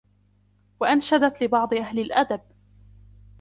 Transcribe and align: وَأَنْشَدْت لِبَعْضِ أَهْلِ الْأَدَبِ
وَأَنْشَدْت 0.79 1.43
لِبَعْضِ 1.43 1.73
أَهْلِ 1.73 1.99
الْأَدَبِ 1.99 2.41